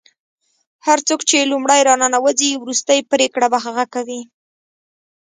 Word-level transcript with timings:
هر 0.87 0.99
څوک 1.07 1.21
چې 1.29 1.49
لومړی 1.51 1.81
راننوځي 1.87 2.49
وروستۍ 2.57 2.99
پرېکړه 3.11 3.47
به 3.53 3.59
هغه 3.65 3.85
کوي. 3.93 4.21